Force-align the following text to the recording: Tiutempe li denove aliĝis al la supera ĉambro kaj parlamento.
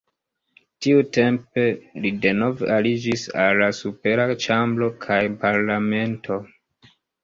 Tiutempe 0.85 1.65
li 2.07 2.13
denove 2.25 2.71
aliĝis 2.79 3.29
al 3.45 3.63
la 3.63 3.71
supera 3.83 4.29
ĉambro 4.49 4.93
kaj 5.09 5.23
parlamento. 5.49 6.45